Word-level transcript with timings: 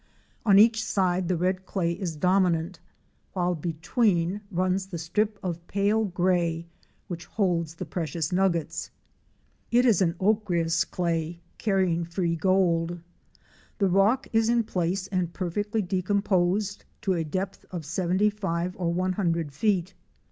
On 0.47 0.57
each 0.57 0.83
side 0.83 1.27
the 1.27 1.37
red 1.37 1.63
clay 1.67 1.91
is 1.91 2.15
dominant, 2.15 2.79
while 3.33 3.53
between 3.53 4.41
runs 4.49 4.87
the 4.87 4.97
strip 4.97 5.37
of 5.43 5.67
pale 5.67 6.05
gray 6.05 6.65
which 7.07 7.25
holds 7.27 7.75
the 7.75 7.85
precious 7.85 8.31
nuggets. 8.31 8.89
Fic. 9.71 9.77
77. 9.77 9.77
THE 9.77 9.77
WILDERNESS 9.77 9.77
TRAIL. 9.77 9.79
It 9.79 9.85
is 9.91 10.01
an 10.01 10.15
ochreous 10.19 10.85
clay 10.85 11.41
carrying 11.59 12.03
free 12.05 12.35
gold. 12.35 12.99
The 13.77 13.89
rock 13.89 14.27
is 14.33 14.49
in 14.49 14.63
place 14.63 15.05
and 15.05 15.31
perfectly 15.33 15.83
decomposed 15.83 16.83
to 17.01 17.13
a 17.13 17.23
depth 17.23 17.63
of 17.69 17.85
seventy 17.85 18.31
five 18.31 18.75
or 18.77 18.91
one 18.91 19.13
hundred 19.13 19.53
fect. 19.53 19.93